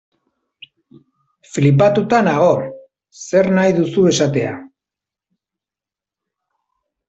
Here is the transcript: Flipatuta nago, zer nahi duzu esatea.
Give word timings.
Flipatuta 1.55 2.23
nago, 2.29 2.49
zer 3.27 3.53
nahi 3.61 3.77
duzu 3.83 4.09
esatea. 4.15 4.57